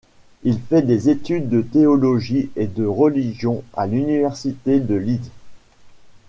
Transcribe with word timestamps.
Il 0.41 0.59
fait 0.59 0.81
des 0.81 1.09
études 1.11 1.47
de 1.49 1.61
théologie 1.61 2.49
et 2.55 2.65
de 2.65 2.85
religion 2.87 3.61
à 3.75 3.85
l'Université 3.85 4.79
de 4.79 4.95
Leeds. 4.95 5.29